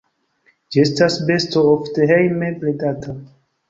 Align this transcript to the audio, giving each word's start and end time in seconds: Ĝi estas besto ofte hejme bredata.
Ĝi 0.75 0.81
estas 0.85 1.19
besto 1.29 1.65
ofte 1.77 2.11
hejme 2.15 2.53
bredata. 2.67 3.21